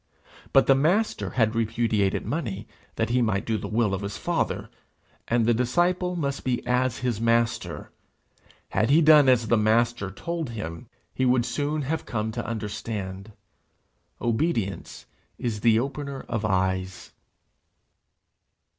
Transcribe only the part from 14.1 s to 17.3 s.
Obedience is the opener of eyes.